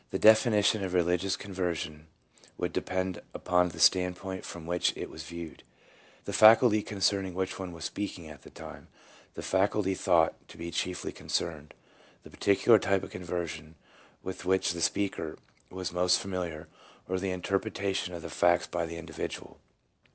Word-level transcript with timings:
definition 0.17 0.83
of 0.83 0.95
a 0.95 0.97
religious 0.97 1.37
conversion 1.37 2.07
would 2.57 2.73
depend 2.73 3.21
upon 3.35 3.69
the 3.69 3.79
standpoint 3.79 4.43
from 4.43 4.65
which 4.65 4.91
it 4.97 5.11
was 5.11 5.21
viewed, 5.25 5.61
the 6.25 6.33
faculty 6.33 6.81
concerning 6.81 7.35
which 7.35 7.59
one 7.59 7.71
was 7.71 7.85
speaking 7.85 8.27
at 8.27 8.41
the 8.41 8.49
time, 8.49 8.87
the 9.35 9.43
faculty 9.43 9.93
thought 9.93 10.33
to 10.47 10.57
be 10.57 10.71
chiefly 10.71 11.11
concerned, 11.11 11.75
the 12.23 12.31
particular 12.31 12.79
type 12.79 13.03
of 13.03 13.11
conversion 13.11 13.75
with 14.23 14.43
which 14.43 14.73
the 14.73 14.81
speaker 14.81 15.37
was 15.69 15.93
most 15.93 16.19
familiar, 16.19 16.67
or 17.07 17.19
the 17.19 17.29
interpretation 17.29 18.11
of 18.15 18.23
the 18.23 18.29
facts 18.31 18.65
by 18.65 18.87
the 18.87 18.97
individual. 18.97 19.59